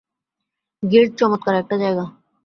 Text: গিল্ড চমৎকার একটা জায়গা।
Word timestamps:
গিল্ড 0.83 1.11
চমৎকার 1.17 1.55
একটা 1.55 1.75
জায়গা। 1.77 2.05